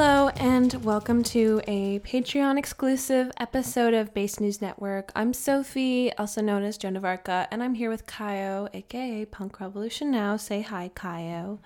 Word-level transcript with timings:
Hello, 0.00 0.28
and 0.36 0.74
welcome 0.84 1.24
to 1.24 1.60
a 1.66 1.98
Patreon 1.98 2.56
exclusive 2.56 3.32
episode 3.40 3.94
of 3.94 4.14
Based 4.14 4.40
News 4.40 4.62
Network. 4.62 5.10
I'm 5.16 5.32
Sophie, 5.32 6.12
also 6.12 6.40
known 6.40 6.62
as 6.62 6.78
Joan 6.78 6.94
of 6.94 7.04
Arca, 7.04 7.48
and 7.50 7.64
I'm 7.64 7.74
here 7.74 7.90
with 7.90 8.06
Caio, 8.06 8.68
aka 8.72 9.24
Punk 9.24 9.58
Revolution 9.58 10.12
Now. 10.12 10.36
Say 10.36 10.60
hi, 10.60 10.92
Caio. 10.94 11.58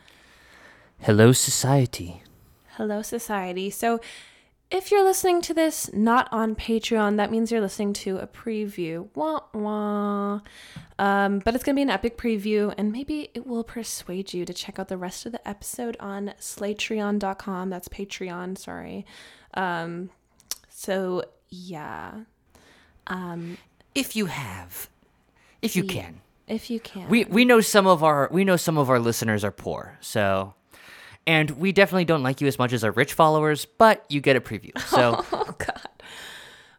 Hello, 1.00 1.32
society. 1.32 2.22
Hello, 2.78 3.02
society. 3.02 3.68
So, 3.68 4.00
if 4.72 4.90
you're 4.90 5.04
listening 5.04 5.40
to 5.42 5.54
this 5.54 5.90
not 5.92 6.28
on 6.32 6.54
Patreon, 6.56 7.16
that 7.18 7.30
means 7.30 7.52
you're 7.52 7.60
listening 7.60 7.92
to 7.94 8.16
a 8.18 8.26
preview. 8.26 9.08
Wah 9.14 9.40
wah. 9.52 10.40
Um, 10.98 11.40
but 11.40 11.54
it's 11.54 11.62
going 11.62 11.74
to 11.74 11.78
be 11.78 11.82
an 11.82 11.90
epic 11.90 12.16
preview, 12.16 12.72
and 12.78 12.90
maybe 12.90 13.28
it 13.34 13.46
will 13.46 13.64
persuade 13.64 14.32
you 14.32 14.44
to 14.44 14.52
check 14.54 14.78
out 14.78 14.88
the 14.88 14.96
rest 14.96 15.26
of 15.26 15.32
the 15.32 15.46
episode 15.48 15.96
on 16.00 16.32
slatreon.com. 16.40 17.70
That's 17.70 17.88
Patreon, 17.88 18.56
sorry. 18.58 19.04
Um, 19.54 20.10
so, 20.68 21.24
yeah. 21.48 22.20
Um, 23.08 23.58
If 23.94 24.16
you 24.16 24.26
have, 24.26 24.88
if 25.60 25.76
you 25.76 25.84
Yeah. 25.84 25.92
can, 26.02 26.20
if 26.48 26.70
you 26.70 26.80
can. 26.80 27.08
we 27.08 27.24
we 27.24 27.44
know 27.44 27.60
some 27.60 27.86
of 27.86 28.02
our 28.02 28.28
we 28.32 28.42
know 28.44 28.56
some 28.56 28.78
of 28.78 28.88
our 28.88 28.98
listeners 28.98 29.44
are 29.44 29.50
poor, 29.50 29.98
so, 30.00 30.54
and 31.26 31.50
we 31.52 31.72
definitely 31.72 32.04
don't 32.04 32.22
like 32.22 32.40
you 32.40 32.46
as 32.46 32.58
much 32.58 32.72
as 32.72 32.84
our 32.84 32.90
rich 32.90 33.12
followers, 33.14 33.64
but 33.64 34.04
you 34.08 34.20
get 34.20 34.36
a 34.36 34.40
preview. 34.40 34.76
So, 34.80 35.24
oh, 35.32 35.54
God. 35.58 35.88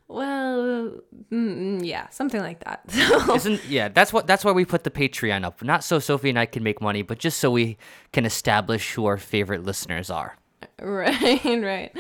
Well, 0.08 0.92
mm, 1.32 1.84
yeah, 1.84 2.10
something 2.10 2.42
like 2.42 2.64
that. 2.64 2.82
Isn't 3.36 3.66
yeah? 3.66 3.88
That's 3.88 4.14
what 4.14 4.28
that's 4.28 4.46
why 4.46 4.52
we 4.52 4.64
put 4.64 4.84
the 4.84 4.92
Patreon 4.92 5.44
up, 5.44 5.64
not 5.64 5.84
so 5.84 5.98
Sophie 5.98 6.30
and 6.30 6.38
I 6.38 6.46
can 6.46 6.62
make 6.62 6.82
money, 6.82 7.02
but 7.02 7.18
just 7.18 7.40
so 7.40 7.50
we 7.50 7.78
can 8.12 8.26
establish 8.26 8.94
who 8.94 9.06
our 9.06 9.18
favorite 9.18 9.64
listeners 9.64 10.12
are. 10.12 10.38
right, 10.80 11.44
right. 11.44 11.92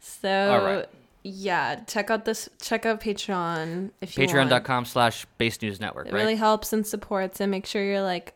So, 0.00 0.64
right. 0.64 0.86
yeah, 1.22 1.76
check 1.84 2.10
out 2.10 2.24
this. 2.24 2.48
Check 2.60 2.84
out 2.84 3.00
Patreon 3.00 3.90
if 4.00 4.16
you 4.18 4.26
want. 4.26 4.50
Patreon.com 4.50 4.84
slash 4.84 5.24
Based 5.38 5.62
News 5.62 5.78
Network, 5.78 6.08
It 6.08 6.14
right? 6.14 6.20
really 6.20 6.36
helps 6.36 6.72
and 6.72 6.84
supports, 6.84 7.40
and 7.40 7.50
make 7.50 7.66
sure 7.66 7.84
you're 7.84 8.02
like 8.02 8.34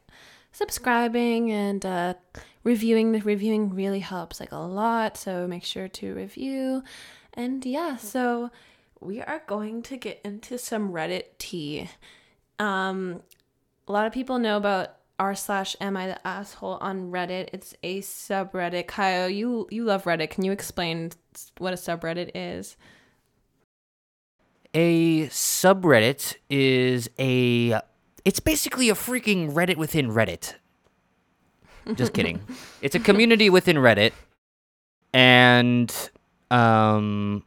subscribing 0.53 1.51
and 1.51 1.85
uh, 1.85 2.15
reviewing. 2.65 3.13
The 3.13 3.21
reviewing 3.21 3.75
really 3.75 4.01
helps 4.01 4.41
like 4.41 4.53
a 4.53 4.57
lot. 4.57 5.17
So 5.17 5.47
make 5.47 5.65
sure 5.65 5.89
to 5.89 6.15
review, 6.15 6.83
and 7.35 7.65
yeah. 7.65 7.97
So 7.97 8.51
we 9.01 9.21
are 9.21 9.43
going 9.47 9.83
to 9.83 9.97
get 9.97 10.21
into 10.25 10.59
some 10.59 10.93
Reddit 10.93 11.25
tea. 11.39 11.89
Um, 12.59 13.23
a 13.89 13.93
lot 13.93 14.07
of 14.07 14.13
people 14.13 14.39
know 14.39 14.57
about 14.57 14.97
r 15.19 15.35
slash 15.35 15.77
am 15.81 15.97
I 15.97 16.07
the 16.07 16.27
asshole 16.27 16.79
on 16.81 17.11
Reddit. 17.11 17.51
It's 17.53 17.75
a 17.83 18.01
subreddit. 18.01 18.87
Kyle, 18.87 19.29
you 19.29 19.67
you 19.71 19.85
love 19.85 20.05
Reddit. 20.05 20.31
Can 20.31 20.45
you 20.45 20.53
explain 20.53 21.13
what 21.59 21.73
a 21.73 21.77
subreddit 21.77 22.31
is? 22.35 22.77
a 24.75 25.27
subreddit 25.29 26.37
is 26.49 27.11
a 27.19 27.81
it's 28.25 28.41
basically 28.41 28.89
a 28.89 28.95
freaking 28.95 29.53
reddit 29.53 29.77
within 29.77 30.09
reddit 30.11 30.55
just 31.95 32.13
kidding 32.13 32.41
it's 32.83 32.95
a 32.95 33.01
community 33.01 33.51
within 33.51 33.77
reddit 33.77 34.13
and 35.13 36.11
um 36.51 37.43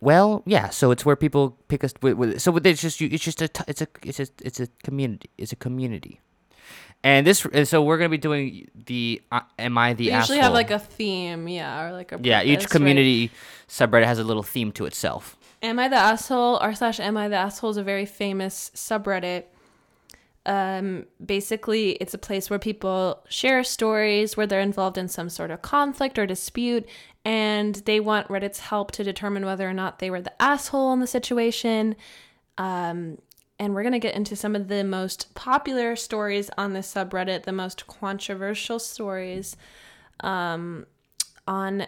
well 0.00 0.42
yeah 0.46 0.68
so 0.68 0.90
it's 0.90 1.04
where 1.04 1.16
people 1.16 1.56
pick 1.68 1.84
us 1.84 1.92
with, 2.02 2.14
with, 2.14 2.40
so 2.40 2.56
it's 2.56 2.80
just 2.80 3.00
you 3.00 3.08
it's 3.10 3.24
just 3.24 3.42
a 3.42 3.48
it's 3.68 3.80
a 3.80 3.86
it's 4.02 4.20
a 4.20 4.26
it's 4.42 4.60
a 4.60 4.66
community 4.82 5.30
it's 5.38 5.52
a 5.52 5.56
community 5.56 6.20
and 7.04 7.26
this 7.26 7.44
and 7.52 7.68
so 7.68 7.82
we're 7.82 7.98
gonna 7.98 8.08
be 8.08 8.18
doing 8.18 8.68
the 8.86 9.20
uh, 9.30 9.40
am 9.58 9.78
i 9.78 9.92
the 9.92 10.08
They 10.08 10.14
usually 10.16 10.38
asshole 10.38 10.42
have 10.42 10.52
like 10.52 10.70
a 10.70 10.78
theme, 10.78 11.46
yeah, 11.48 11.84
or 11.84 11.92
like 11.92 12.12
a 12.12 12.20
yeah 12.22 12.42
each 12.42 12.60
right? 12.60 12.70
community 12.70 13.30
subreddit 13.68 14.04
has 14.04 14.18
a 14.18 14.24
little 14.24 14.42
theme 14.42 14.72
to 14.72 14.86
itself 14.86 15.36
Am 15.62 15.78
I 15.78 15.88
the 15.88 15.96
asshole? 15.96 16.58
R 16.58 16.74
slash 16.74 17.00
Am 17.00 17.16
I 17.16 17.28
the 17.28 17.36
asshole 17.36 17.70
is 17.70 17.76
a 17.76 17.82
very 17.82 18.04
famous 18.06 18.70
subreddit. 18.74 19.44
Um, 20.46 21.06
basically, 21.24 21.92
it's 21.92 22.14
a 22.14 22.18
place 22.18 22.48
where 22.48 22.58
people 22.58 23.24
share 23.28 23.64
stories 23.64 24.36
where 24.36 24.46
they're 24.46 24.60
involved 24.60 24.96
in 24.96 25.08
some 25.08 25.28
sort 25.28 25.50
of 25.50 25.60
conflict 25.60 26.18
or 26.18 26.26
dispute, 26.26 26.88
and 27.24 27.74
they 27.84 27.98
want 27.98 28.28
Reddit's 28.28 28.60
help 28.60 28.92
to 28.92 29.04
determine 29.04 29.44
whether 29.44 29.68
or 29.68 29.74
not 29.74 29.98
they 29.98 30.08
were 30.08 30.20
the 30.20 30.40
asshole 30.40 30.92
in 30.92 31.00
the 31.00 31.06
situation. 31.08 31.96
Um, 32.58 33.18
and 33.58 33.74
we're 33.74 33.82
going 33.82 33.92
to 33.92 33.98
get 33.98 34.14
into 34.14 34.36
some 34.36 34.54
of 34.54 34.68
the 34.68 34.84
most 34.84 35.34
popular 35.34 35.96
stories 35.96 36.48
on 36.56 36.74
this 36.74 36.94
subreddit, 36.94 37.42
the 37.42 37.52
most 37.52 37.86
controversial 37.88 38.78
stories 38.78 39.56
um, 40.20 40.86
on 41.48 41.86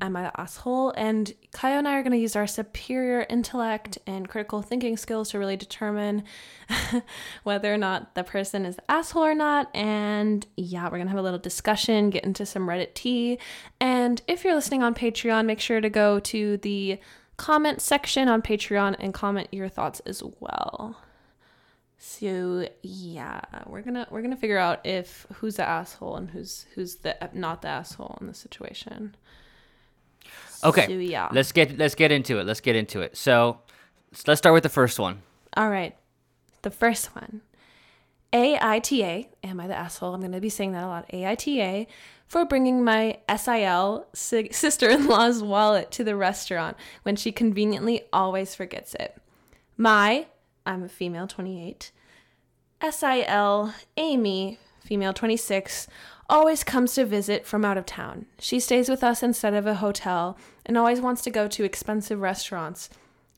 Am 0.00 0.16
I 0.16 0.22
the 0.22 0.40
Asshole? 0.40 0.92
And 0.96 1.32
Caio 1.52 1.78
and 1.78 1.88
I 1.88 1.96
are 1.96 2.02
going 2.02 2.12
to 2.12 2.18
use 2.18 2.36
our 2.36 2.46
superior 2.46 3.26
intellect 3.28 3.98
and 4.06 4.28
critical 4.28 4.62
thinking 4.62 4.96
skills 4.96 5.30
to 5.30 5.38
really 5.38 5.56
determine 5.56 6.24
whether 7.42 7.72
or 7.72 7.78
not 7.78 8.14
the 8.14 8.22
person 8.22 8.64
is 8.64 8.76
the 8.76 8.90
asshole 8.90 9.24
or 9.24 9.34
not. 9.34 9.74
And 9.74 10.46
yeah, 10.56 10.84
we're 10.84 10.98
going 10.98 11.06
to 11.06 11.10
have 11.10 11.18
a 11.18 11.22
little 11.22 11.38
discussion, 11.38 12.10
get 12.10 12.24
into 12.24 12.46
some 12.46 12.68
Reddit 12.68 12.94
tea. 12.94 13.38
And 13.80 14.22
if 14.28 14.44
you're 14.44 14.54
listening 14.54 14.82
on 14.82 14.94
Patreon, 14.94 15.46
make 15.46 15.60
sure 15.60 15.80
to 15.80 15.90
go 15.90 16.20
to 16.20 16.58
the 16.58 16.98
comment 17.36 17.80
section 17.80 18.28
on 18.28 18.42
Patreon 18.42 18.96
and 18.98 19.14
comment 19.14 19.48
your 19.52 19.68
thoughts 19.68 20.00
as 20.00 20.22
well. 20.40 20.96
So 21.98 22.68
yeah, 22.82 23.40
we're 23.66 23.82
gonna 23.82 24.06
we're 24.10 24.22
gonna 24.22 24.36
figure 24.36 24.58
out 24.58 24.86
if 24.86 25.26
who's 25.34 25.56
the 25.56 25.68
asshole 25.68 26.16
and 26.16 26.30
who's 26.30 26.66
who's 26.74 26.96
the 26.96 27.16
not 27.32 27.62
the 27.62 27.68
asshole 27.68 28.18
in 28.20 28.28
the 28.28 28.34
situation. 28.34 29.16
Okay. 30.64 30.86
So, 30.86 30.92
yeah. 30.92 31.28
Let's 31.32 31.52
get 31.52 31.78
let's 31.78 31.94
get 31.94 32.12
into 32.12 32.38
it. 32.38 32.44
Let's 32.44 32.60
get 32.60 32.76
into 32.76 33.00
it. 33.00 33.16
So 33.16 33.60
let's 34.26 34.38
start 34.38 34.54
with 34.54 34.62
the 34.62 34.68
first 34.68 34.98
one. 34.98 35.22
All 35.56 35.70
right. 35.70 35.96
The 36.62 36.70
first 36.70 37.14
one. 37.14 37.42
AITA, 38.32 39.26
am 39.42 39.58
I 39.58 39.66
the 39.68 39.74
asshole? 39.74 40.14
I'm 40.14 40.20
going 40.20 40.32
to 40.32 40.40
be 40.40 40.50
saying 40.50 40.72
that 40.72 40.84
a 40.84 40.86
lot. 40.86 41.08
AITA 41.10 41.86
for 42.26 42.44
bringing 42.44 42.84
my 42.84 43.18
SIL 43.34 44.06
si- 44.12 44.52
sister-in-law's 44.52 45.42
wallet 45.42 45.90
to 45.92 46.04
the 46.04 46.14
restaurant 46.14 46.76
when 47.04 47.16
she 47.16 47.32
conveniently 47.32 48.02
always 48.12 48.54
forgets 48.54 48.94
it. 48.94 49.16
My, 49.78 50.26
I'm 50.66 50.82
a 50.82 50.88
female 50.88 51.26
28. 51.26 51.90
SIL 52.90 53.72
Amy, 53.96 54.58
female 54.84 55.14
26, 55.14 55.88
always 56.28 56.62
comes 56.62 56.94
to 56.94 57.04
visit 57.04 57.46
from 57.46 57.64
out 57.64 57.78
of 57.78 57.86
town. 57.86 58.26
She 58.38 58.60
stays 58.60 58.88
with 58.88 59.02
us 59.02 59.22
instead 59.22 59.54
of 59.54 59.66
a 59.66 59.76
hotel 59.76 60.36
and 60.66 60.76
always 60.76 61.00
wants 61.00 61.22
to 61.22 61.30
go 61.30 61.48
to 61.48 61.64
expensive 61.64 62.20
restaurants. 62.20 62.90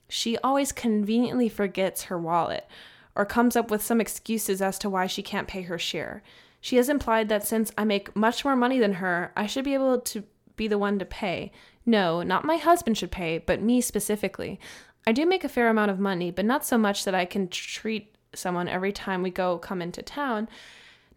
She 0.08 0.36
always 0.38 0.72
conveniently 0.72 1.48
forgets 1.48 2.04
her 2.04 2.18
wallet 2.18 2.66
or 3.14 3.24
comes 3.24 3.56
up 3.56 3.70
with 3.70 3.82
some 3.82 4.00
excuses 4.00 4.60
as 4.60 4.78
to 4.80 4.90
why 4.90 5.06
she 5.06 5.22
can't 5.22 5.48
pay 5.48 5.62
her 5.62 5.78
share. 5.78 6.22
She 6.60 6.76
has 6.76 6.88
implied 6.88 7.28
that 7.28 7.46
since 7.46 7.72
I 7.78 7.84
make 7.84 8.14
much 8.14 8.44
more 8.44 8.56
money 8.56 8.78
than 8.78 8.94
her, 8.94 9.32
I 9.36 9.46
should 9.46 9.64
be 9.64 9.74
able 9.74 10.00
to 10.00 10.24
be 10.56 10.68
the 10.68 10.78
one 10.78 10.98
to 10.98 11.04
pay. 11.04 11.52
No, 11.86 12.22
not 12.22 12.44
my 12.44 12.56
husband 12.56 12.98
should 12.98 13.10
pay, 13.10 13.38
but 13.38 13.62
me 13.62 13.80
specifically. 13.80 14.60
I 15.06 15.12
do 15.12 15.24
make 15.24 15.44
a 15.44 15.48
fair 15.48 15.68
amount 15.68 15.90
of 15.90 15.98
money, 15.98 16.30
but 16.30 16.44
not 16.44 16.64
so 16.64 16.76
much 16.76 17.04
that 17.04 17.14
I 17.14 17.24
can 17.24 17.48
treat 17.48 18.14
someone 18.34 18.68
every 18.68 18.92
time 18.92 19.22
we 19.22 19.30
go 19.30 19.58
come 19.58 19.80
into 19.80 20.02
town. 20.02 20.48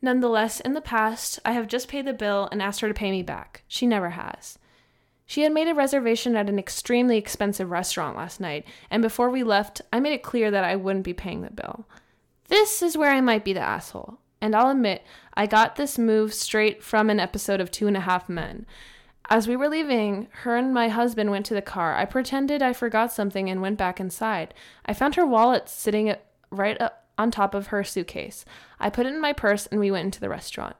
Nonetheless, 0.03 0.59
in 0.59 0.73
the 0.73 0.81
past, 0.81 1.39
I 1.45 1.53
have 1.53 1.69
just 1.69 1.87
paid 1.87 2.05
the 2.05 2.13
bill 2.13 2.49
and 2.51 2.61
asked 2.61 2.81
her 2.81 2.89
to 2.89 2.93
pay 2.93 3.09
me 3.09 3.23
back. 3.23 3.63
She 3.69 3.87
never 3.87 4.11
has. 4.11 4.59
She 5.25 5.43
had 5.43 5.53
made 5.53 5.69
a 5.69 5.73
reservation 5.73 6.35
at 6.35 6.49
an 6.49 6.59
extremely 6.59 7.17
expensive 7.17 7.71
restaurant 7.71 8.17
last 8.17 8.41
night, 8.41 8.67
and 8.91 9.01
before 9.01 9.29
we 9.29 9.43
left, 9.43 9.81
I 9.93 10.01
made 10.01 10.11
it 10.11 10.21
clear 10.21 10.51
that 10.51 10.65
I 10.65 10.75
wouldn't 10.75 11.05
be 11.05 11.13
paying 11.13 11.41
the 11.41 11.49
bill. 11.49 11.87
This 12.49 12.81
is 12.81 12.97
where 12.97 13.11
I 13.11 13.21
might 13.21 13.45
be 13.45 13.53
the 13.53 13.61
asshole, 13.61 14.19
and 14.41 14.53
I'll 14.53 14.71
admit, 14.71 15.03
I 15.35 15.47
got 15.47 15.77
this 15.77 15.97
move 15.97 16.33
straight 16.33 16.83
from 16.83 17.09
an 17.09 17.21
episode 17.21 17.61
of 17.61 17.71
Two 17.71 17.87
and 17.87 17.95
a 17.95 18.01
Half 18.01 18.27
Men. 18.27 18.65
As 19.29 19.47
we 19.47 19.55
were 19.55 19.69
leaving, 19.69 20.27
her 20.41 20.57
and 20.57 20.73
my 20.73 20.89
husband 20.89 21.31
went 21.31 21.45
to 21.45 21.53
the 21.53 21.61
car. 21.61 21.95
I 21.95 22.03
pretended 22.03 22.61
I 22.61 22.73
forgot 22.73 23.13
something 23.13 23.49
and 23.49 23.61
went 23.61 23.77
back 23.77 24.01
inside. 24.01 24.53
I 24.85 24.93
found 24.93 25.15
her 25.15 25.25
wallet 25.25 25.69
sitting 25.69 26.13
right 26.51 26.79
up 26.81 27.02
on 27.17 27.31
top 27.31 27.53
of 27.53 27.67
her 27.67 27.83
suitcase. 27.83 28.45
I 28.79 28.89
put 28.89 29.05
it 29.05 29.13
in 29.13 29.21
my 29.21 29.33
purse 29.33 29.67
and 29.67 29.79
we 29.79 29.91
went 29.91 30.05
into 30.05 30.19
the 30.19 30.29
restaurant. 30.29 30.75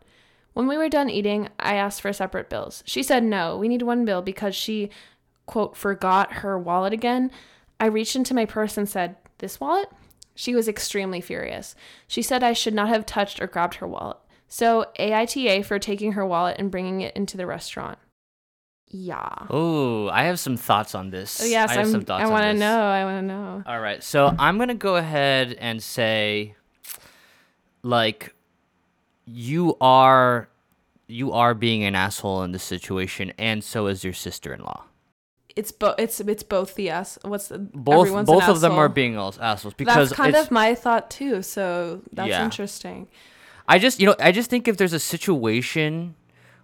When 0.54 0.68
we 0.68 0.78
were 0.78 0.90
done 0.90 1.10
eating, 1.10 1.50
I 1.60 1.76
asked 1.76 2.02
for 2.02 2.14
separate 2.14 2.50
bills. 2.50 2.84
She 2.86 3.04
said 3.04 3.24
no, 3.24 3.58
we 3.58 3.68
need 3.68 3.82
one 3.82 4.06
bill 4.06 4.22
because 4.22 4.56
she, 4.56 4.90
quote, 5.46 5.76
forgot 5.76 6.34
her 6.34 6.58
wallet 6.58 6.94
again. 6.94 7.32
I 7.80 7.88
reached 7.88 8.16
into 8.16 8.36
my 8.36 8.46
purse 8.46 8.78
and 8.78 8.88
said, 8.88 9.16
This 9.40 9.60
wallet? 9.60 9.90
She 10.36 10.56
was 10.56 10.68
extremely 10.68 11.22
furious. 11.22 11.76
She 12.08 12.22
said 12.22 12.44
I 12.44 12.54
should 12.54 12.74
not 12.74 12.90
have 12.90 13.06
touched 13.06 13.42
or 13.42 13.48
grabbed 13.48 13.76
her 13.76 13.88
wallet. 13.88 14.18
So, 14.48 14.86
AITA 15.00 15.66
for 15.66 15.80
taking 15.80 16.12
her 16.14 16.26
wallet 16.26 16.58
and 16.60 16.70
bringing 16.70 17.02
it 17.02 17.16
into 17.16 17.38
the 17.38 17.48
restaurant. 17.48 17.98
Yeah. 18.96 19.28
Oh, 19.50 20.08
I 20.10 20.26
have 20.26 20.40
some 20.40 20.56
thoughts 20.56 20.94
on 20.94 21.10
this. 21.10 21.42
Oh, 21.42 21.46
yes, 21.46 21.72
I 21.72 21.74
have 21.74 21.86
I'm, 21.88 21.92
some 21.92 22.02
thoughts 22.02 22.24
I 22.24 22.28
want 22.28 22.44
to 22.44 22.54
know. 22.54 22.80
I 22.80 23.04
want 23.04 23.24
to 23.24 23.28
know. 23.28 23.64
All 23.66 23.80
right, 23.80 24.04
so 24.04 24.36
I'm 24.38 24.60
gonna 24.60 24.76
go 24.76 24.98
ahead 24.98 25.54
and 25.60 25.82
say, 25.82 26.54
like, 27.82 28.36
you 29.26 29.76
are 29.82 30.48
you 31.08 31.34
are 31.34 31.56
being 31.56 31.84
an 31.84 31.96
asshole 31.96 32.44
in 32.44 32.52
this 32.52 32.62
situation, 32.64 33.34
and 33.40 33.64
so 33.64 33.88
is 33.88 34.04
your 34.04 34.14
sister-in-law. 34.14 34.84
It's 35.56 35.72
both. 35.72 35.96
It's 35.98 36.20
it's 36.20 36.44
both 36.44 36.76
the 36.76 36.92
ass. 36.92 37.18
What's 37.24 37.48
the 37.48 37.58
Both 37.58 38.26
both 38.28 38.48
of 38.48 38.62
them 38.62 38.74
are 38.74 38.90
being 38.90 39.16
assholes 39.16 39.74
because 39.74 40.10
That's 40.10 40.18
kind 40.18 40.36
of 40.36 40.52
my 40.52 40.76
thought 40.76 41.10
too. 41.10 41.42
So 41.42 42.02
that's 42.12 42.30
Yeah. 42.30 42.44
interesting. 42.44 43.08
I 43.68 43.80
just 43.80 44.00
you 44.00 44.06
know 44.06 44.16
I 44.20 44.32
just 44.32 44.52
think 44.52 44.68
if 44.68 44.78
there's 44.78 44.94
a 44.94 45.00
situation 45.00 46.16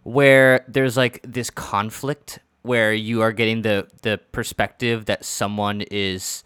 where 0.09 0.65
there's 0.67 0.97
like 0.97 1.19
this 1.23 1.51
conflict 1.51 2.39
where 2.63 2.91
you 2.91 3.21
are 3.21 3.31
getting 3.31 3.61
the 3.61 3.87
the 4.01 4.19
perspective 4.31 5.05
that 5.05 5.23
someone 5.23 5.81
is 5.91 6.43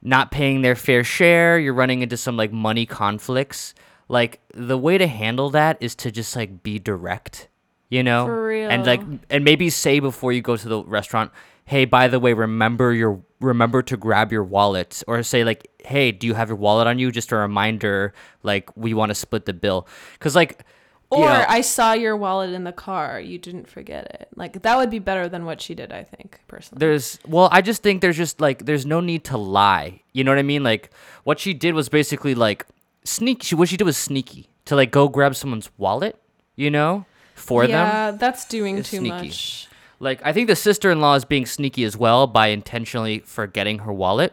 not 0.00 0.30
paying 0.30 0.62
their 0.62 0.74
fair 0.74 1.04
share, 1.04 1.58
you're 1.58 1.74
running 1.74 2.00
into 2.00 2.16
some 2.16 2.36
like 2.38 2.52
money 2.52 2.86
conflicts. 2.86 3.74
Like 4.08 4.40
the 4.54 4.78
way 4.78 4.96
to 4.96 5.06
handle 5.06 5.50
that 5.50 5.76
is 5.80 5.94
to 5.96 6.10
just 6.10 6.36
like 6.36 6.62
be 6.62 6.78
direct, 6.78 7.48
you 7.90 8.02
know? 8.02 8.26
And 8.70 8.86
like 8.86 9.02
and 9.28 9.44
maybe 9.44 9.68
say 9.68 10.00
before 10.00 10.32
you 10.32 10.40
go 10.40 10.56
to 10.56 10.68
the 10.68 10.82
restaurant, 10.84 11.32
"Hey, 11.66 11.84
by 11.84 12.08
the 12.08 12.18
way, 12.18 12.32
remember 12.32 12.94
your 12.94 13.20
remember 13.40 13.82
to 13.82 13.96
grab 13.98 14.32
your 14.32 14.44
wallet." 14.44 15.02
Or 15.06 15.22
say 15.22 15.44
like, 15.44 15.68
"Hey, 15.84 16.12
do 16.12 16.26
you 16.26 16.34
have 16.34 16.48
your 16.48 16.56
wallet 16.56 16.86
on 16.86 16.98
you? 16.98 17.10
Just 17.12 17.30
a 17.32 17.36
reminder 17.36 18.14
like 18.42 18.74
we 18.74 18.94
want 18.94 19.10
to 19.10 19.14
split 19.14 19.44
the 19.44 19.52
bill." 19.52 19.86
Cuz 20.18 20.34
like 20.34 20.64
Or 21.10 21.20
know- 21.26 21.44
I 21.48 21.60
saw 21.60 21.92
your 21.92 22.16
wallet 22.16 22.50
in 22.50 22.64
the 22.64 22.72
car. 22.72 23.20
You 23.20 23.38
didn't 23.38 23.68
forget 23.68 24.06
it. 24.06 24.28
Like 24.34 24.62
that 24.62 24.76
would 24.76 24.90
be 24.90 24.98
better 24.98 25.28
than 25.28 25.44
what 25.44 25.60
she 25.60 25.74
did. 25.74 25.92
I 25.92 26.02
think 26.02 26.40
personally. 26.48 26.80
there's 26.80 27.18
well 27.26 27.48
i 27.52 27.60
just 27.60 27.82
think 27.82 28.00
there's 28.00 28.16
just 28.16 28.40
like 28.40 28.64
there's 28.66 28.84
no 28.86 29.00
need 29.00 29.22
to 29.24 29.36
lie 29.36 30.00
you 30.12 30.24
know 30.24 30.30
what 30.32 30.38
i 30.38 30.42
mean 30.42 30.62
like 30.64 30.90
what 31.24 31.38
she 31.38 31.52
did 31.54 31.74
was 31.74 31.88
basically 31.88 32.34
like 32.34 32.66
sneak 33.04 33.42
she 33.42 33.54
what 33.54 33.68
she 33.68 33.76
did 33.76 33.84
was 33.84 33.96
sneaky 33.96 34.48
to 34.64 34.74
like 34.74 34.90
go 34.90 35.08
grab 35.08 35.34
someone's 35.34 35.70
wallet 35.78 36.16
you 36.56 36.70
know 36.70 37.04
for 37.34 37.62
them 37.66 37.70
yeah, 37.70 38.10
that's 38.12 38.44
doing 38.46 38.78
is 38.78 38.90
too 38.90 38.98
sneaky. 38.98 39.28
much. 39.28 39.68
like 40.00 40.20
i 40.24 40.32
think 40.32 40.48
the 40.48 40.56
sister-in-law 40.56 41.14
is 41.14 41.24
being 41.24 41.46
sneaky 41.46 41.84
as 41.84 41.96
well 41.96 42.26
by 42.26 42.48
intentionally 42.48 43.18
forgetting 43.20 43.80
her 43.80 43.92
wallet 43.92 44.32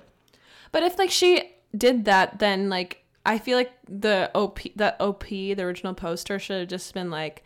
But 0.71 0.83
if 0.83 0.97
like 0.97 1.11
she 1.11 1.51
did 1.75 2.05
that, 2.05 2.39
then 2.39 2.69
like 2.69 3.02
I 3.25 3.37
feel 3.37 3.57
like 3.57 3.71
the 3.87 4.29
OP 4.35 4.59
that 4.75 4.97
OP 4.99 5.27
the 5.29 5.61
original 5.61 5.93
poster 5.93 6.39
should 6.39 6.59
have 6.59 6.69
just 6.69 6.93
been 6.93 7.09
like, 7.09 7.43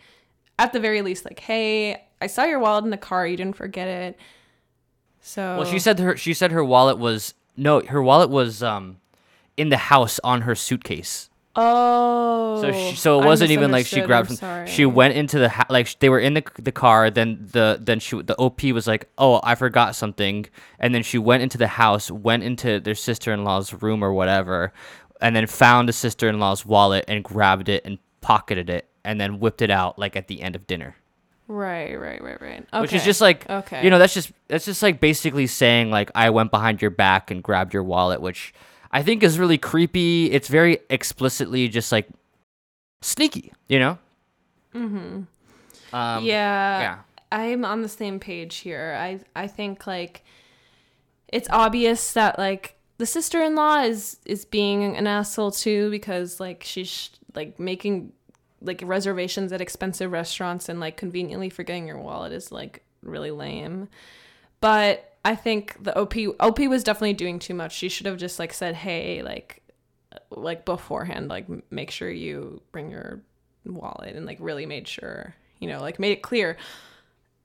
at 0.57 0.73
the 0.73 0.79
very 0.79 1.01
least, 1.01 1.25
like, 1.25 1.39
hey, 1.39 2.03
I 2.21 2.27
saw 2.27 2.43
your 2.45 2.59
wallet 2.59 2.83
in 2.83 2.89
the 2.89 2.97
car. 2.97 3.27
You 3.27 3.37
didn't 3.37 3.55
forget 3.55 3.87
it. 3.87 4.17
So 5.21 5.57
well 5.57 5.65
she 5.65 5.79
said 5.79 5.99
her 5.99 6.15
she 6.15 6.33
said 6.33 6.51
her 6.51 6.63
wallet 6.63 6.97
was 6.97 7.33
no 7.57 7.81
her 7.81 8.01
wallet 8.01 8.29
was 8.29 8.63
um 8.63 8.97
in 9.57 9.69
the 9.69 9.77
house 9.77 10.19
on 10.23 10.43
her 10.43 10.55
suitcase 10.55 11.29
Oh, 11.59 12.61
So 12.61 12.71
she, 12.71 12.95
so 12.95 13.19
it 13.19 13.25
wasn't 13.25 13.49
even 13.49 13.71
like 13.71 13.87
she 13.87 14.01
grabbed. 14.01 14.37
Sorry. 14.37 14.67
she 14.67 14.85
went 14.85 15.15
into 15.15 15.39
the 15.39 15.49
ha- 15.49 15.65
like 15.71 15.97
they 15.97 16.07
were 16.07 16.19
in 16.19 16.35
the 16.35 16.43
the 16.59 16.71
car. 16.71 17.09
Then 17.09 17.49
the 17.51 17.79
then 17.81 17.99
she 17.99 18.21
the 18.21 18.35
op 18.37 18.61
was 18.65 18.85
like, 18.85 19.09
oh, 19.17 19.39
I 19.43 19.55
forgot 19.55 19.95
something, 19.95 20.45
and 20.79 20.93
then 20.93 21.01
she 21.01 21.17
went 21.17 21.41
into 21.41 21.57
the 21.57 21.67
house, 21.67 22.11
went 22.11 22.43
into 22.43 22.79
their 22.79 22.93
sister 22.93 23.33
in 23.33 23.43
law's 23.43 23.73
room 23.73 24.03
or 24.03 24.13
whatever, 24.13 24.71
and 25.21 25.35
then 25.35 25.47
found 25.47 25.89
the 25.89 25.93
sister 25.93 26.27
in 26.27 26.39
law's 26.39 26.65
wallet 26.65 27.05
and 27.07 27.23
grabbed 27.23 27.69
it 27.69 27.85
and 27.85 27.99
pocketed 28.21 28.69
it, 28.69 28.87
and 29.03 29.19
then 29.19 29.39
whipped 29.39 29.61
it 29.61 29.71
out 29.71 29.97
like 29.97 30.15
at 30.15 30.27
the 30.27 30.41
end 30.41 30.55
of 30.55 30.67
dinner. 30.67 30.95
Right, 31.47 31.95
right, 31.95 32.21
right, 32.21 32.41
right. 32.41 32.67
Okay. 32.73 32.81
Which 32.81 32.93
is 32.93 33.05
just 33.05 33.21
like 33.21 33.49
okay. 33.49 33.83
you 33.83 33.89
know 33.89 33.99
that's 33.99 34.13
just 34.13 34.31
that's 34.47 34.65
just 34.65 34.83
like 34.83 34.99
basically 34.99 35.47
saying 35.47 35.91
like 35.91 36.11
I 36.13 36.29
went 36.29 36.51
behind 36.51 36.81
your 36.81 36.91
back 36.91 37.31
and 37.31 37.41
grabbed 37.41 37.73
your 37.73 37.83
wallet, 37.83 38.21
which 38.21 38.53
I 38.91 39.01
think 39.01 39.23
is 39.23 39.39
really 39.39 39.57
creepy. 39.57 40.31
It's 40.31 40.47
very 40.47 40.79
explicitly 40.89 41.69
just 41.69 41.91
like 41.91 42.07
sneaky, 43.01 43.53
you 43.67 43.79
know. 43.79 43.97
Mm-hmm. 44.73 45.23
Um, 45.93 46.23
yeah. 46.23 46.81
yeah. 46.81 46.97
I'm 47.31 47.65
on 47.65 47.81
the 47.81 47.89
same 47.89 48.19
page 48.19 48.57
here. 48.57 48.95
I 48.99 49.19
I 49.35 49.47
think 49.47 49.87
like 49.87 50.23
it's 51.27 51.47
obvious 51.49 52.13
that 52.13 52.37
like 52.37 52.76
the 52.97 53.05
sister-in-law 53.05 53.81
is 53.81 54.17
is 54.25 54.45
being 54.45 54.95
an 54.95 55.07
asshole 55.07 55.51
too 55.51 55.89
because 55.91 56.39
like 56.39 56.63
she's 56.63 57.11
like 57.35 57.59
making 57.59 58.13
like 58.61 58.81
reservations 58.83 59.51
at 59.53 59.61
expensive 59.61 60.11
restaurants 60.11 60.67
and 60.67 60.79
like 60.79 60.97
conveniently 60.97 61.49
forgetting 61.49 61.87
your 61.87 61.99
wallet 61.99 62.31
is 62.31 62.51
like 62.51 62.83
really 63.03 63.31
lame. 63.31 63.87
But 64.59 65.17
I 65.23 65.35
think 65.35 65.83
the 65.83 65.97
OP 65.97 66.15
OP 66.39 66.59
was 66.61 66.83
definitely 66.83 67.13
doing 67.13 67.39
too 67.39 67.53
much. 67.53 67.73
She 67.73 67.89
should 67.89 68.05
have 68.07 68.17
just 68.17 68.39
like 68.39 68.53
said, 68.53 68.75
"Hey, 68.75 69.21
like 69.21 69.61
like 70.31 70.65
beforehand, 70.65 71.29
like 71.29 71.45
make 71.71 71.91
sure 71.91 72.09
you 72.09 72.61
bring 72.71 72.89
your 72.89 73.21
wallet 73.65 74.15
and 74.15 74.25
like 74.25 74.37
really 74.39 74.65
made 74.65 74.87
sure, 74.87 75.35
you 75.59 75.67
know, 75.67 75.81
like 75.81 75.99
made 75.99 76.11
it 76.11 76.21
clear." 76.21 76.57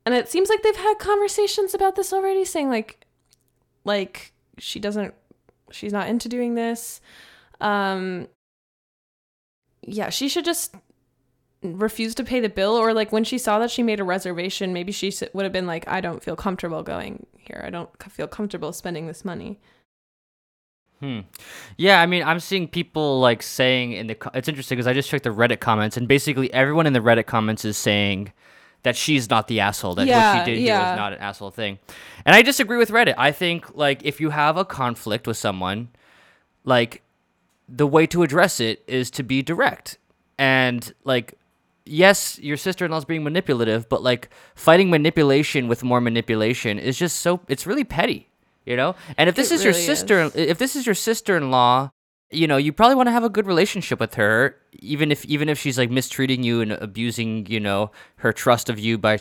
And 0.07 0.15
it 0.15 0.29
seems 0.29 0.49
like 0.49 0.63
they've 0.63 0.75
had 0.77 0.99
conversations 0.99 1.75
about 1.75 1.97
this 1.97 2.13
already 2.13 2.45
saying 2.45 2.71
like 2.71 3.05
like 3.85 4.33
she 4.59 4.79
doesn't 4.79 5.15
she's 5.73 5.93
not 5.93 6.09
into 6.09 6.29
doing 6.29 6.55
this. 6.55 7.01
Um 7.61 8.29
yeah, 9.83 10.11
she 10.11 10.29
should 10.29 10.45
just 10.45 10.75
refuse 11.63 12.15
to 12.17 12.25
pay 12.25 12.41
the 12.41 12.49
bill 12.49 12.73
or 12.73 12.93
like 12.93 13.13
when 13.13 13.25
she 13.25 13.39
saw 13.39 13.59
that 13.59 13.71
she 13.71 13.83
made 13.83 14.01
a 14.01 14.05
reservation, 14.05 14.73
maybe 14.73 14.93
she 14.93 15.13
would 15.33 15.45
have 15.45 15.53
been 15.53 15.67
like 15.67 15.87
I 15.89 16.01
don't 16.01 16.23
feel 16.23 16.37
comfortable 16.37 16.83
going 16.83 17.27
here. 17.39 17.63
I 17.65 17.71
don't 17.71 17.91
feel 18.11 18.27
comfortable 18.27 18.73
spending 18.73 19.07
this 19.07 19.25
money. 19.25 19.59
Hmm. 21.01 21.21
Yeah, 21.77 22.01
I 22.01 22.07
mean, 22.07 22.23
I'm 22.23 22.39
seeing 22.39 22.69
people 22.69 23.19
like 23.19 23.43
saying 23.43 23.91
in 23.91 24.07
the. 24.07 24.15
Co- 24.15 24.31
it's 24.35 24.49
interesting 24.49 24.77
because 24.77 24.87
I 24.87 24.93
just 24.93 25.11
checked 25.11 25.25
the 25.25 25.31
Reddit 25.31 25.59
comments, 25.59 25.97
and 25.97 26.07
basically 26.07 26.53
everyone 26.55 26.87
in 26.87 26.93
the 26.93 27.01
Reddit 27.01 27.27
comments 27.27 27.65
is 27.65 27.77
saying 27.77 28.33
that 28.83 28.97
she's 28.97 29.31
not 29.31 29.49
the 29.49 29.61
asshole. 29.61 29.95
That 29.95 30.03
what 30.03 30.09
Yeah, 30.09 30.45
she 30.45 30.51
did 30.55 30.61
yeah. 30.61 30.91
was 30.93 30.99
not 30.99 31.13
an 31.13 31.19
asshole 31.21 31.51
thing. 31.51 31.79
And 32.25 32.35
I 32.35 32.43
disagree 32.43 32.79
with 32.79 32.91
Reddit. 32.91 33.15
I 33.17 33.31
think 33.33 33.75
like 33.77 34.03
if 34.05 34.21
you 34.21 34.31
have 34.31 34.57
a 34.57 34.65
conflict 34.65 35.27
with 35.27 35.37
someone, 35.37 35.89
like 36.65 37.03
the 37.69 37.87
way 37.87 38.07
to 38.09 38.23
address 38.23 38.61
it 38.61 38.83
is 38.87 39.11
to 39.13 39.23
be 39.23 39.43
direct 39.43 39.99
and 40.39 40.93
like 41.05 41.35
yes 41.85 42.39
your 42.39 42.57
sister-in-law's 42.57 43.05
being 43.05 43.23
manipulative 43.25 43.89
but 43.89 44.03
like 44.03 44.29
fighting 44.55 44.91
manipulation 44.91 45.69
with 45.69 45.83
more 45.83 46.01
manipulation 46.01 46.79
is 46.79 46.99
just 46.99 47.21
so 47.21 47.41
it's 47.49 47.67
really 47.67 47.85
petty 47.85 48.29
you 48.67 48.77
know 48.77 48.95
and 49.17 49.29
if 49.29 49.35
this 49.35 49.51
It 49.51 49.57
is 49.57 49.65
your 49.65 49.73
sister 49.73 50.21
is. 50.21 50.35
if 50.37 50.59
this 50.59 50.77
is 50.77 50.87
your 50.87 50.95
sister-in-law 50.95 51.91
you 52.33 52.47
know 52.47 52.57
you 52.57 52.73
probably 52.73 52.95
want 52.95 53.07
to 53.07 53.13
have 53.13 53.25
a 53.25 53.29
good 53.31 53.47
relationship 53.47 54.01
with 54.01 54.15
her 54.15 54.57
even 54.81 55.13
if 55.13 55.25
even 55.27 55.49
if 55.49 55.59
she's 55.59 55.79
like 55.79 55.91
mistreating 55.91 56.43
you 56.43 56.61
and 56.61 56.73
abusing 56.73 57.47
you 57.47 57.61
know 57.61 57.91
her 58.17 58.33
trust 58.33 58.69
of 58.71 58.79
you 58.79 58.97
by 58.99 59.19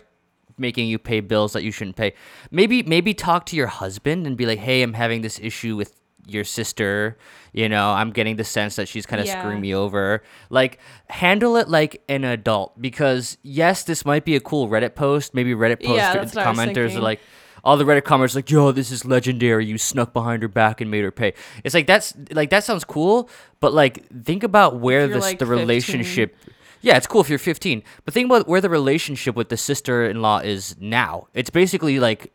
making 0.57 0.87
you 0.87 0.99
pay 0.99 1.19
bills 1.21 1.53
that 1.53 1.63
you 1.63 1.71
shouldn't 1.71 1.95
pay. 1.95 2.13
Maybe 2.51 2.83
maybe 2.83 3.13
talk 3.13 3.45
to 3.47 3.55
your 3.55 3.67
husband 3.67 4.27
and 4.27 4.37
be 4.37 4.45
like 4.45 4.59
hey 4.59 4.81
i'm 4.83 4.93
having 4.93 5.21
this 5.21 5.39
issue 5.39 5.75
with 5.75 5.99
your 6.27 6.43
sister. 6.43 7.17
You 7.53 7.67
know 7.67 7.89
i'm 7.91 8.11
getting 8.11 8.35
the 8.35 8.43
sense 8.43 8.75
that 8.75 8.87
she's 8.87 9.05
kind 9.05 9.19
of 9.19 9.27
Yeah. 9.27 9.39
screwing 9.39 9.59
me 9.61 9.73
over. 9.73 10.21
Like 10.49 10.79
handle 11.09 11.55
it 11.55 11.67
like 11.67 12.01
an 12.09 12.23
adult 12.23 12.79
because 12.81 13.37
yes 13.43 13.83
this 13.83 14.05
might 14.05 14.23
be 14.23 14.35
a 14.35 14.39
cool 14.39 14.69
reddit 14.69 14.93
post 14.95 15.33
maybe 15.33 15.53
reddit 15.53 15.83
post 15.83 15.97
Yeah, 15.97 16.13
that's 16.13 16.35
what 16.35 16.45
I 16.45 16.49
was 16.51 16.59
commenters 16.59 16.95
are 16.95 17.01
like 17.01 17.19
all 17.63 17.77
the 17.77 17.83
reddit 17.83 18.01
commenters 18.01 18.35
like 18.35 18.49
yo 18.49 18.71
this 18.71 18.91
is 18.91 19.05
legendary 19.05 19.65
you 19.65 19.77
snuck 19.77 20.13
behind 20.13 20.41
her 20.41 20.47
back 20.47 20.81
and 20.81 20.89
made 20.89 21.03
her 21.03 21.11
pay 21.11 21.33
it's 21.63 21.73
like 21.73 21.87
that's 21.87 22.13
like 22.31 22.49
that 22.49 22.63
sounds 22.63 22.83
cool 22.83 23.29
but 23.59 23.73
like 23.73 24.07
think 24.23 24.43
about 24.43 24.79
where 24.79 25.07
this 25.07 25.21
like, 25.21 25.39
the 25.39 25.45
15. 25.45 25.59
relationship 25.59 26.35
yeah, 26.81 26.97
it's 26.97 27.07
cool 27.07 27.21
if 27.21 27.29
you're 27.29 27.39
15. 27.39 27.83
But 28.03 28.13
think 28.13 28.25
about 28.25 28.47
where 28.47 28.59
the 28.59 28.69
relationship 28.69 29.35
with 29.35 29.49
the 29.49 29.57
sister-in-law 29.57 30.39
is 30.39 30.75
now. 30.79 31.27
It's 31.33 31.49
basically 31.49 31.99
like 31.99 32.33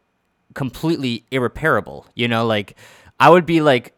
completely 0.54 1.24
irreparable. 1.30 2.06
You 2.14 2.28
know, 2.28 2.46
like 2.46 2.76
I 3.18 3.28
would 3.28 3.44
be 3.44 3.60
like, 3.60 3.94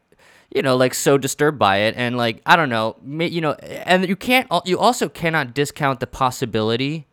you 0.54 0.62
know, 0.62 0.76
like 0.76 0.94
so 0.94 1.18
disturbed 1.18 1.58
by 1.58 1.78
it, 1.78 1.94
and 1.96 2.16
like 2.16 2.40
I 2.46 2.56
don't 2.56 2.70
know, 2.70 2.96
you 3.06 3.42
know, 3.42 3.52
and 3.52 4.08
you 4.08 4.16
can't. 4.16 4.48
You 4.64 4.78
also 4.78 5.08
cannot 5.08 5.54
discount 5.54 6.00
the 6.00 6.06
possibility 6.06 7.06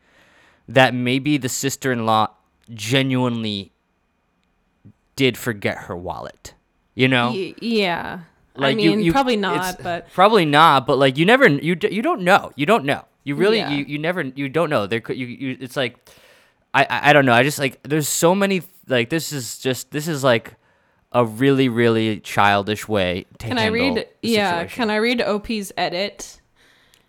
that 0.67 0.93
maybe 0.93 1.38
the 1.38 1.50
sister-in-law 1.50 2.29
genuinely 2.74 3.74
did 5.15 5.38
forget 5.38 5.77
her 5.86 5.95
wallet. 5.95 6.53
You 6.93 7.07
know, 7.07 7.31
Y- 7.31 7.55
yeah. 7.62 8.19
Like, 8.55 8.79
you- 8.79 8.91
mean, 8.91 9.00
you- 9.01 9.12
probably 9.12 9.36
not, 9.36 9.81
but 9.84 10.12
Probably 10.13 10.45
not, 10.45 10.88
but 10.88 10.98
like 10.98 11.17
you 11.17 11.25
never 11.25 11.48
you 11.48 11.75
you 11.91 12.01
don't 12.01 12.22
know. 12.22 12.51
You 12.55 12.65
don't 12.65 12.86
know. 12.86 13.03
You 13.24 13.36
really 13.36 13.57
Yeah. 13.57 13.69
you, 13.72 13.86
you 13.86 14.00
never 14.00 14.22
you 14.22 14.48
don't 14.50 14.69
know. 14.69 14.88
There 14.88 15.01
could 15.01 15.17
you, 15.17 15.25
you 15.27 15.57
it's 15.60 15.75
like 15.75 15.98
I, 16.74 16.84
I 16.89 17.10
I 17.10 17.13
don't 17.13 17.25
know. 17.25 17.34
I 17.34 17.43
just 17.43 17.60
like 17.60 17.81
there's 17.84 18.07
so 18.07 18.34
many 18.34 18.62
like 18.88 19.10
this 19.10 19.34
is 19.34 19.57
just 19.57 19.91
this 19.91 20.07
is 20.07 20.24
like 20.24 20.53
a 21.12 21.25
really 21.25 21.67
really 21.69 22.19
childish 22.22 22.88
way 22.88 23.25
to 23.39 23.48
can 23.48 23.57
I 23.57 23.65
read? 23.67 24.07
Yeah, 24.22 24.65
can 24.65 24.89
I 24.89 24.98
read 24.98 25.22
OP's 25.22 25.72
edit? 25.75 26.39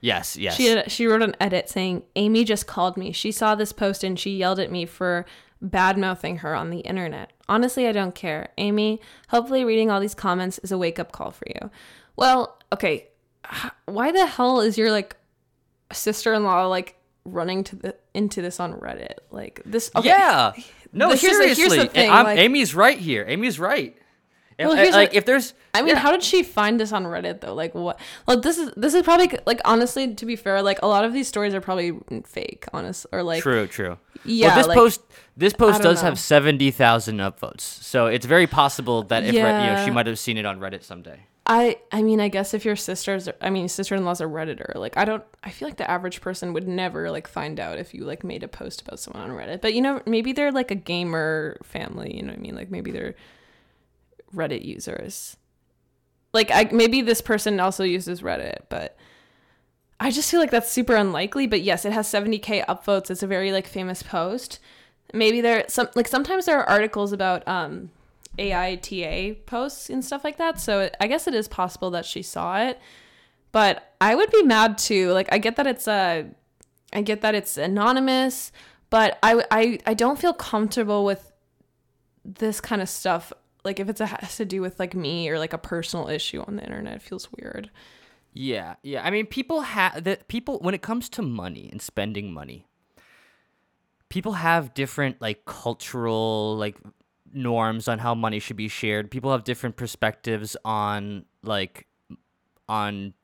Yes, 0.01 0.37
yes. 0.37 0.57
She 0.57 0.81
she 0.89 1.07
wrote 1.07 1.23
an 1.23 1.35
edit 1.41 1.69
saying, 1.69 2.03
"Amy 2.17 2.45
just 2.45 2.67
called 2.67 2.97
me. 2.97 3.13
She 3.13 3.31
saw 3.33 3.55
this 3.55 3.73
post 3.73 4.05
and 4.05 4.19
she 4.19 4.37
yelled 4.37 4.59
at 4.61 4.71
me 4.71 4.85
for 4.87 5.27
bad 5.63 5.97
mouthing 5.99 6.39
her 6.39 6.55
on 6.55 6.71
the 6.71 6.81
internet. 6.81 7.33
Honestly, 7.49 7.87
I 7.87 7.93
don't 7.93 8.15
care. 8.15 8.51
Amy, 8.59 9.01
hopefully 9.29 9.65
reading 9.65 9.91
all 9.91 10.01
these 10.01 10.15
comments 10.15 10.59
is 10.61 10.73
a 10.73 10.79
wake 10.79 10.99
up 10.99 11.13
call 11.13 11.31
for 11.31 11.45
you. 11.49 11.71
Well, 12.17 12.59
okay, 12.73 13.09
why 13.87 14.13
the 14.13 14.27
hell 14.27 14.61
is 14.61 14.77
your 14.77 14.91
like 14.91 15.17
sister 15.93 16.35
in 16.35 16.45
law 16.45 16.67
like 16.67 16.97
running 17.25 17.65
to 17.65 17.77
the 17.77 17.97
into 18.15 18.43
this 18.43 18.61
on 18.61 18.75
Reddit. 18.75 19.15
Like 19.31 19.61
this. 19.65 19.91
Okay. 19.97 20.09
Yeah. 20.09 20.53
No, 20.93 21.11
The- 21.11 21.17
here's 21.17 21.39
the- 21.39 21.55
here's 21.55 21.75
the 21.77 21.87
thing, 21.87 22.11
I'm- 22.11 22.25
like- 22.25 22.39
Amy's 22.39 22.75
right 22.75 22.99
here. 22.99 23.25
Amy's 23.29 23.59
right. 23.59 23.97
If, 24.59 24.67
Well, 24.69 24.77
like 24.93 25.11
the- 25.11 25.17
if 25.19 25.25
there's 25.27 25.53
I 25.75 25.83
mean, 25.83 25.95
yeah. 25.95 25.99
how 26.01 26.11
did 26.13 26.23
she 26.23 26.43
find 26.43 26.81
this 26.81 26.91
on 26.93 27.05
Reddit 27.05 27.41
though? 27.41 27.53
Like 27.55 27.75
what? 27.75 28.01
Like 28.27 28.41
this 28.43 28.57
is 28.57 28.71
this 28.77 28.95
is 28.95 29.03
probably 29.03 29.39
like 29.47 29.61
honestly, 29.67 30.15
to 30.15 30.25
be 30.27 30.35
fair, 30.37 30.63
like 30.63 30.81
a 30.83 30.87
lot 30.87 31.05
of 31.05 31.13
these 31.13 31.29
stories 31.29 31.53
are 31.55 31.61
probably 31.61 31.93
fake, 32.25 32.65
honest, 32.73 33.07
or 33.13 33.23
like 33.23 33.43
True, 33.43 33.67
true. 33.67 33.99
yeah. 34.25 34.49
well, 34.49 34.57
this 34.57 34.67
like, 34.69 34.77
post 34.79 35.01
this 35.37 35.53
post 35.53 35.83
does 35.83 36.03
know. 36.03 36.09
have 36.09 36.19
seventy 36.19 36.71
thousand 36.71 37.19
upvotes, 37.19 37.61
so 37.61 38.07
it's 38.07 38.25
very 38.25 38.47
possible 38.47 39.03
that 39.05 39.25
if 39.25 39.35
Red- 39.35 39.67
you 39.67 39.73
know, 39.75 39.85
she 39.85 39.91
might 39.91 40.07
have 40.07 40.19
seen 40.19 40.39
it 40.39 40.47
on 40.47 40.59
Reddit 40.59 40.83
someday. 40.83 41.21
I 41.49 41.79
I 41.93 42.03
mean, 42.03 42.19
I 42.21 42.29
guess 42.29 42.55
if 42.55 42.65
your 42.65 42.75
sisters, 42.75 43.29
I 43.43 43.51
mean, 43.51 43.69
sister-in-law's 43.69 44.21
a 44.21 44.25
redditor. 44.25 44.75
Like 44.75 44.97
I 44.97 45.05
don't, 45.05 45.23
I 45.45 45.51
feel 45.51 45.69
like 45.69 45.77
the 45.77 45.89
average 45.89 46.21
person 46.23 46.53
would 46.55 46.67
never 46.67 47.09
like 47.11 47.29
find 47.29 47.61
out 47.61 47.79
if 47.79 47.93
you 47.95 48.05
like 48.05 48.25
made 48.25 48.43
a 48.43 48.49
post 48.49 48.81
about 48.81 48.99
someone 48.99 49.31
on 49.31 49.37
Reddit. 49.37 49.61
But 49.61 49.75
you 49.75 49.81
know, 49.83 50.01
maybe 50.07 50.33
they're 50.33 50.51
like 50.51 50.71
a 50.73 50.75
gamer 50.75 51.59
family. 51.63 52.17
You 52.17 52.23
know 52.23 52.31
what 52.33 52.39
I 52.39 52.43
mean? 52.43 52.57
Like 52.57 52.71
maybe 52.71 52.91
they're 52.91 53.15
Reddit 54.35 54.65
users. 54.65 55.37
Like 56.33 56.51
I 56.51 56.69
maybe 56.73 57.03
this 57.03 57.21
person 57.21 57.61
also 57.61 57.85
uses 57.85 58.23
Reddit, 58.23 58.61
but 58.69 58.97
I 59.99 60.11
just 60.11 60.31
feel 60.31 60.41
like 60.41 60.51
that's 60.51 60.71
super 60.71 60.95
unlikely. 60.95 61.47
But 61.47 61.63
yes, 61.63 61.85
it 61.85 61.93
has 61.93 62.07
70k 62.09 62.67
upvotes. 62.67 63.11
It's 63.11 63.23
a 63.23 63.27
very 63.27 63.53
like 63.53 63.67
famous 63.67 64.03
post. 64.03 64.59
Maybe 65.15 65.41
there 65.41 65.65
some 65.69 65.89
like 65.95 66.09
sometimes 66.09 66.47
there 66.47 66.59
are 66.59 66.69
articles 66.69 67.13
about 67.13 67.47
um 67.49 67.91
AITA 68.39 69.47
posts 69.47 69.89
and 69.89 70.05
stuff 70.05 70.25
like 70.25 70.37
that. 70.39 70.61
So 70.61 70.91
I 71.01 71.07
guess 71.07 71.27
it 71.27 71.35
is 71.35 71.49
possible 71.49 71.91
that 71.93 72.05
she 72.05 72.23
saw 72.23 72.61
it. 72.61 72.79
But 73.53 73.95
I 74.01 74.15
would 74.15 74.31
be 74.31 74.43
mad 74.43 74.77
too. 74.79 75.13
Like 75.13 75.29
I 75.33 75.39
get 75.39 75.57
that 75.57 75.67
it's 75.67 75.89
a 75.89 76.27
I 76.93 77.03
get 77.03 77.23
that 77.23 77.35
it's 77.35 77.57
anonymous, 77.57 78.53
but 78.91 79.19
I 79.23 79.45
I 79.51 79.79
I 79.87 79.95
don't 79.95 80.19
feel 80.19 80.35
comfortable 80.35 81.05
with 81.05 81.33
this 82.25 82.61
kind 82.61 82.83
of 82.83 82.89
stuff. 82.89 83.33
Like 83.67 83.81
if 83.81 83.89
it's 83.89 84.01
a, 84.01 84.07
has 84.07 84.37
to 84.37 84.45
do 84.45 84.61
with 84.61 84.79
like 84.79 84.95
me 84.95 85.29
or 85.29 85.41
like 85.41 85.53
a 85.53 85.59
personal 85.59 86.09
issue 86.09 86.41
on 86.47 86.55
the 86.55 86.63
internet, 86.63 86.95
it 86.95 87.03
feels 87.03 87.29
weird. 87.33 87.69
Yeah, 88.33 88.77
yeah. 88.85 89.05
I 89.05 89.11
mean, 89.11 89.27
people 89.27 89.63
have 89.63 90.05
that. 90.05 90.29
People 90.29 90.61
when 90.61 90.73
it 90.73 90.83
comes 90.83 91.09
to 91.11 91.23
money 91.23 91.69
and 91.73 91.83
spending 91.83 92.33
money, 92.33 92.65
people 94.09 94.35
have 94.35 94.73
different 94.73 95.21
like 95.21 95.47
cultural 95.47 96.57
like 96.57 96.77
norms 97.33 97.89
on 97.89 97.99
how 97.99 98.15
money 98.15 98.39
should 98.39 98.57
be 98.57 98.69
shared. 98.69 99.11
People 99.11 99.33
have 99.33 99.43
different 99.43 99.75
perspectives 99.75 100.57
on 100.65 101.25
like 101.43 101.89
on 102.69 103.15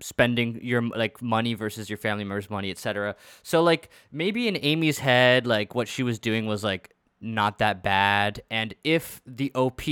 spending 0.00 0.60
your 0.62 0.82
like 0.82 1.20
money 1.20 1.54
versus 1.54 1.90
your 1.90 1.96
family 1.96 2.22
members' 2.22 2.48
money, 2.48 2.70
etc. 2.70 3.16
So 3.42 3.64
like 3.64 3.90
maybe 4.12 4.46
in 4.46 4.56
Amy's 4.62 5.00
head, 5.00 5.44
like 5.44 5.74
what 5.74 5.88
she 5.88 6.04
was 6.04 6.20
doing 6.20 6.46
was 6.46 6.62
like 6.62 6.94
not 7.22 7.58
that 7.58 7.82
bad. 7.82 8.42
And 8.50 8.74
if 8.84 9.22
the 9.26 9.52
OP 9.54 9.82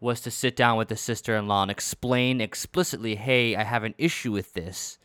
was 0.00 0.20
to 0.22 0.30
sit 0.30 0.56
down 0.56 0.78
with 0.78 0.88
the 0.88 0.96
sister 0.96 1.36
in 1.36 1.46
law 1.46 1.62
and 1.62 1.70
explain 1.70 2.40
explicitly, 2.40 3.16
hey, 3.16 3.54
I 3.54 3.64
have 3.64 3.84
an 3.84 3.94
issue 3.98 4.32
with 4.32 4.54
this, 4.54 4.98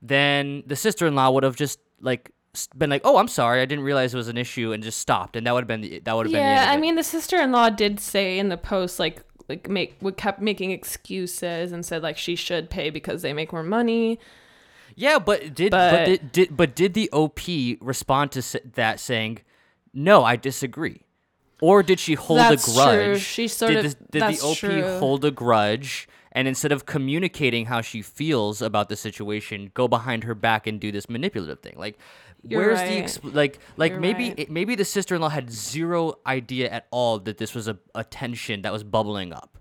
then 0.00 0.62
the 0.66 0.76
sister 0.76 1.06
in 1.06 1.14
law 1.14 1.30
would 1.30 1.42
have 1.42 1.56
just 1.56 1.80
like 2.00 2.30
been 2.76 2.90
like, 2.90 3.02
oh, 3.04 3.16
I'm 3.18 3.28
sorry, 3.28 3.60
I 3.60 3.64
didn't 3.64 3.84
realize 3.84 4.14
it 4.14 4.16
was 4.16 4.28
an 4.28 4.38
issue, 4.38 4.72
and 4.72 4.82
just 4.82 4.98
stopped, 4.98 5.36
and 5.36 5.46
that 5.46 5.52
would 5.52 5.62
have 5.62 5.68
been 5.68 5.82
the, 5.82 5.98
that 6.00 6.16
would 6.16 6.26
have 6.26 6.32
been 6.32 6.40
Yeah, 6.40 6.66
I 6.68 6.76
mean 6.76 6.94
the 6.94 7.02
sister-in-law 7.02 7.70
did 7.70 8.00
say 8.00 8.38
in 8.38 8.48
the 8.48 8.56
post 8.56 8.98
like 8.98 9.22
like 9.48 9.68
make 9.68 9.96
would 10.00 10.16
kept 10.16 10.40
making 10.40 10.70
excuses 10.70 11.72
and 11.72 11.84
said 11.84 12.02
like 12.02 12.16
she 12.16 12.36
should 12.36 12.70
pay 12.70 12.88
because 12.90 13.22
they 13.22 13.32
make 13.32 13.52
more 13.52 13.62
money. 13.62 14.18
Yeah, 14.96 15.18
but 15.18 15.54
did 15.54 15.70
but, 15.70 15.90
But- 15.92 16.04
did, 16.06 16.32
did 16.32 16.56
but 16.56 16.74
did 16.74 16.94
the 16.94 17.10
OP 17.12 17.40
respond 17.80 18.32
to 18.32 18.60
that 18.74 19.00
saying, 19.00 19.40
"No, 19.92 20.24
I 20.24 20.36
disagree," 20.36 21.02
or 21.60 21.82
did 21.82 21.98
she 22.00 22.14
hold 22.14 22.38
That's 22.40 22.66
a 22.68 22.72
true. 22.72 22.82
grudge? 22.84 23.20
She 23.20 23.48
sort 23.48 23.72
did 23.72 23.84
the, 23.84 23.96
did 24.10 24.22
the 24.22 24.40
OP 24.42 24.56
true. 24.58 24.98
hold 24.98 25.24
a 25.24 25.30
grudge 25.30 26.08
and 26.32 26.46
instead 26.46 26.70
of 26.70 26.86
communicating 26.86 27.66
how 27.66 27.80
she 27.80 28.02
feels 28.02 28.62
about 28.62 28.88
the 28.88 28.96
situation, 28.96 29.72
go 29.74 29.88
behind 29.88 30.22
her 30.24 30.34
back 30.34 30.66
and 30.68 30.78
do 30.80 30.92
this 30.92 31.08
manipulative 31.08 31.58
thing? 31.60 31.74
Like, 31.76 31.98
You're 32.44 32.60
where's 32.60 32.78
the 32.78 33.02
exp- 33.02 33.34
like 33.34 33.58
like 33.76 33.92
You're 33.92 34.00
maybe 34.00 34.28
right. 34.28 34.38
it, 34.38 34.50
maybe 34.50 34.74
the 34.76 34.84
sister 34.84 35.16
in 35.16 35.20
law 35.20 35.28
had 35.28 35.50
zero 35.50 36.14
idea 36.26 36.70
at 36.70 36.86
all 36.92 37.18
that 37.20 37.38
this 37.38 37.52
was 37.54 37.66
a, 37.66 37.78
a 37.96 38.04
tension 38.04 38.62
that 38.62 38.72
was 38.72 38.84
bubbling 38.84 39.32
up, 39.32 39.58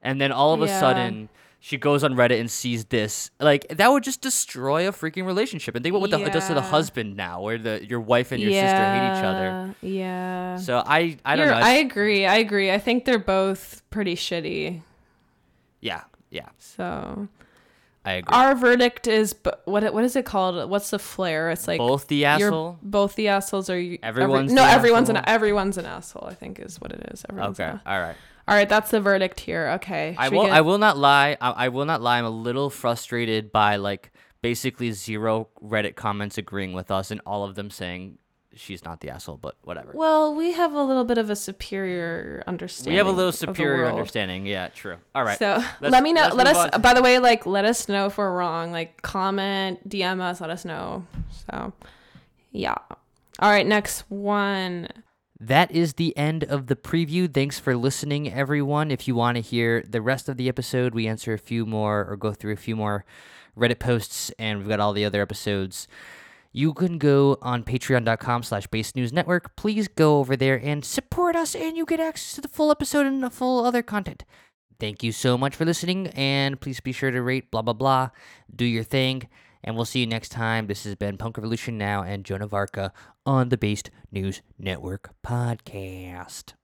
and 0.00 0.20
then 0.20 0.30
all 0.30 0.54
of 0.54 0.62
a 0.62 0.66
Yeah. 0.66 0.78
sudden 0.80 1.28
she 1.64 1.78
goes 1.78 2.02
on 2.02 2.14
Reddit 2.14 2.40
and 2.40 2.50
sees 2.50 2.86
this. 2.86 3.30
Like 3.38 3.68
that 3.68 3.88
would 3.88 4.02
just 4.02 4.20
destroy 4.20 4.88
a 4.88 4.92
freaking 4.92 5.24
relationship. 5.26 5.76
And 5.76 5.84
think 5.84 5.92
about 5.92 6.00
what 6.00 6.10
the, 6.10 6.20
it 6.20 6.32
does 6.32 6.48
to 6.48 6.54
the 6.54 6.60
husband 6.60 7.16
now, 7.16 7.40
where 7.40 7.56
the 7.56 7.86
your 7.86 8.00
wife 8.00 8.32
and 8.32 8.42
your 8.42 8.50
sister 8.50 8.66
hate 8.66 9.18
each 9.18 9.24
other. 9.24 9.74
Yeah. 9.80 10.56
So 10.56 10.82
I 10.84 11.18
I 11.24 11.36
don't 11.36 11.46
You're- 11.46 11.60
know. 11.60 11.64
I 11.66 11.74
agree. 11.74 12.26
I 12.26 12.34
agree. 12.36 12.72
I 12.72 12.78
think 12.78 13.04
they're 13.04 13.18
both 13.20 13.80
pretty 13.90 14.16
shitty. 14.16 14.82
yeah, 15.80 16.02
yeah, 16.30 16.48
So 16.58 17.28
I 18.04 18.14
agree. 18.14 18.34
our 18.36 18.56
verdict 18.56 19.06
is 19.06 19.32
what 19.64 19.94
what 19.94 20.02
is 20.02 20.16
it 20.16 20.24
called? 20.24 20.68
What's 20.68 20.90
the 20.90 20.98
flare? 20.98 21.50
It's 21.50 21.68
like 21.68 21.78
Both 21.78 22.08
the 22.08 22.24
asshole. 22.24 22.78
both 22.82 23.14
the 23.14 23.28
assholes 23.28 23.70
or 23.70 23.78
you, 23.78 23.98
every- 24.02 24.24
Everyone's 24.24 24.52
no 24.52 24.64
everyone's 24.64 25.08
an 25.10 25.16
asshole? 25.18 25.34
everyone's 25.34 25.78
an 25.78 25.86
asshole. 25.86 26.26
I 26.28 26.34
think 26.34 26.58
is 26.58 26.80
what 26.80 26.90
it 26.90 27.08
is. 27.12 27.24
Everyone's 27.30 27.60
Okay, 27.60 27.70
an 27.70 27.80
all 27.86 28.00
right. 28.00 28.16
All 28.52 28.58
right, 28.58 28.68
that's 28.68 28.90
the 28.90 29.00
verdict 29.00 29.40
here. 29.40 29.70
Okay. 29.76 30.14
I 30.18 30.28
will. 30.28 30.44
get- 30.44 30.52
I 30.52 30.60
will 30.60 30.76
not 30.76 30.98
lie. 30.98 31.38
I, 31.40 31.50
I 31.52 31.68
will 31.68 31.86
not 31.86 32.02
lie. 32.02 32.18
I'm 32.18 32.26
a 32.26 32.30
little 32.30 32.68
frustrated 32.68 33.50
by 33.50 33.76
like 33.76 34.12
basically 34.42 34.92
zero 34.92 35.48
Reddit 35.64 35.96
comments 35.96 36.36
agreeing 36.36 36.74
with 36.74 36.90
us, 36.90 37.10
and 37.10 37.22
all 37.24 37.44
of 37.44 37.54
them 37.54 37.70
saying 37.70 38.18
she's 38.54 38.84
not 38.84 39.00
the 39.00 39.08
asshole. 39.08 39.38
But 39.38 39.56
whatever. 39.62 39.92
Well, 39.94 40.34
we 40.34 40.52
have 40.52 40.74
a 40.74 40.82
little 40.82 41.04
bit 41.06 41.16
of 41.16 41.30
a 41.30 41.34
superior 41.36 42.44
understanding. 42.46 42.92
we 42.92 42.98
have 42.98 43.06
a 43.06 43.10
little 43.10 43.32
superior 43.32 43.86
understanding. 43.88 44.44
Yeah, 44.44 44.68
true. 44.68 44.98
All 45.14 45.24
right. 45.24 45.38
So 45.38 45.46
Let's- 45.80 45.80
let 45.92 46.02
me 46.02 46.12
know. 46.12 46.28
let's 46.34 46.50
us. 46.50 46.70
on. 46.74 46.82
By 46.82 46.92
the 46.92 47.00
way, 47.00 47.18
like 47.20 47.46
let 47.46 47.64
us 47.64 47.88
know 47.88 48.04
if 48.04 48.18
we're 48.18 48.36
wrong. 48.36 48.70
Like 48.70 49.00
comment, 49.00 49.88
DM 49.88 50.20
us. 50.20 50.42
Let 50.42 50.50
us 50.50 50.66
know. 50.66 51.06
So 51.48 51.72
yeah. 52.50 52.74
All 53.38 53.48
right. 53.50 53.66
Next 53.66 54.00
one. 54.10 54.88
That 55.44 55.72
is 55.72 55.94
the 55.94 56.16
end 56.16 56.44
of 56.44 56.68
the 56.68 56.76
preview. 56.76 57.32
Thanks 57.32 57.58
for 57.58 57.76
listening, 57.76 58.32
everyone. 58.32 58.92
If 58.92 59.08
you 59.08 59.16
want 59.16 59.34
to 59.34 59.40
hear 59.40 59.82
the 59.82 60.00
rest 60.00 60.28
of 60.28 60.36
the 60.36 60.48
episode, 60.48 60.94
we 60.94 61.08
answer 61.08 61.32
a 61.32 61.38
few 61.38 61.66
more 61.66 62.06
or 62.08 62.16
go 62.16 62.32
through 62.32 62.52
a 62.52 62.56
few 62.56 62.76
more 62.76 63.04
Reddit 63.58 63.80
posts, 63.80 64.30
and 64.38 64.60
we've 64.60 64.68
got 64.68 64.78
all 64.78 64.92
the 64.92 65.04
other 65.04 65.20
episodes. 65.20 65.88
You 66.52 66.72
can 66.72 66.96
go 66.96 67.38
on 67.42 67.64
patreon.com 67.64 68.44
slash 68.44 68.68
based 68.68 68.94
news 68.94 69.12
network. 69.12 69.56
Please 69.56 69.88
go 69.88 70.20
over 70.20 70.36
there 70.36 70.60
and 70.62 70.84
support 70.84 71.34
us, 71.34 71.56
and 71.56 71.76
you 71.76 71.86
get 71.86 71.98
access 71.98 72.34
to 72.36 72.40
the 72.40 72.46
full 72.46 72.70
episode 72.70 73.06
and 73.06 73.20
the 73.20 73.28
full 73.28 73.64
other 73.64 73.82
content. 73.82 74.24
Thank 74.78 75.02
you 75.02 75.10
so 75.10 75.36
much 75.36 75.56
for 75.56 75.64
listening, 75.64 76.06
and 76.10 76.60
please 76.60 76.78
be 76.78 76.92
sure 76.92 77.10
to 77.10 77.20
rate, 77.20 77.50
blah, 77.50 77.62
blah, 77.62 77.72
blah. 77.72 78.10
Do 78.54 78.64
your 78.64 78.84
thing, 78.84 79.28
and 79.64 79.76
we'll 79.76 79.84
see 79.84 80.00
you 80.00 80.06
next 80.06 80.30
time. 80.30 80.66
This 80.66 80.84
has 80.84 80.94
been 80.94 81.18
Punk 81.18 81.36
Revolution 81.36 81.78
Now 81.78 82.02
and 82.02 82.24
Joan 82.24 82.42
of 82.42 82.54
Arca 82.54 82.92
on 83.24 83.48
the 83.48 83.58
Based 83.58 83.90
News 84.10 84.42
Network 84.58 85.14
podcast. 85.24 86.54